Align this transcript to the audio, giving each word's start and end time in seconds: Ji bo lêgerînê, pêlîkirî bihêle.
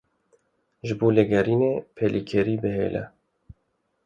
Ji 0.85 0.93
bo 0.99 1.07
lêgerînê, 1.15 1.73
pêlîkirî 1.95 2.55
bihêle. 2.63 3.01